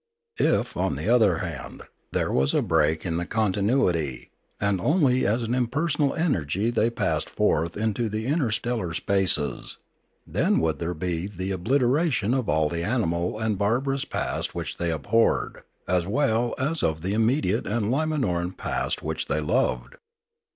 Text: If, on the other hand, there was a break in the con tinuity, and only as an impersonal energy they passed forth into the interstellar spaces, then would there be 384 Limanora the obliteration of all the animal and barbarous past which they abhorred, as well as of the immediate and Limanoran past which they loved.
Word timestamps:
If, 0.39 0.75
on 0.75 0.95
the 0.95 1.07
other 1.07 1.37
hand, 1.45 1.83
there 2.11 2.31
was 2.31 2.55
a 2.55 2.63
break 2.63 3.05
in 3.05 3.17
the 3.17 3.25
con 3.27 3.53
tinuity, 3.53 4.31
and 4.59 4.81
only 4.81 5.27
as 5.27 5.43
an 5.43 5.53
impersonal 5.53 6.15
energy 6.15 6.71
they 6.71 6.89
passed 6.89 7.29
forth 7.29 7.77
into 7.77 8.09
the 8.09 8.25
interstellar 8.25 8.95
spaces, 8.95 9.77
then 10.25 10.57
would 10.59 10.79
there 10.79 10.95
be 10.95 11.27
384 11.27 11.27
Limanora 11.27 11.37
the 11.37 11.51
obliteration 11.53 12.33
of 12.33 12.49
all 12.49 12.67
the 12.67 12.83
animal 12.83 13.37
and 13.37 13.59
barbarous 13.59 14.05
past 14.05 14.55
which 14.55 14.77
they 14.77 14.89
abhorred, 14.91 15.61
as 15.87 16.07
well 16.07 16.55
as 16.57 16.81
of 16.81 17.01
the 17.01 17.13
immediate 17.13 17.67
and 17.67 17.91
Limanoran 17.91 18.57
past 18.57 19.03
which 19.03 19.27
they 19.27 19.39
loved. 19.39 19.97